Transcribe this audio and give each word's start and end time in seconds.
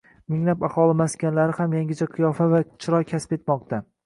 minglab 0.35 0.63
aholi 0.69 0.95
maskanlari 1.01 1.55
ham 1.59 1.75
yangicha 1.79 2.09
qiyofa 2.15 2.49
va 2.55 2.63
chiroy 2.73 3.07
kasb 3.15 3.39
etmoqda. 3.41 3.83